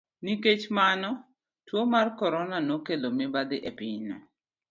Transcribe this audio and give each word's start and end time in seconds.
Nikech 0.23 0.65
mano, 0.77 1.09
tuo 1.67 1.81
mar 1.93 2.07
Corona 2.19 2.57
nokelo 2.67 3.07
mibadhi 3.19 3.57
e 3.69 3.71
pinyno. 3.77 4.17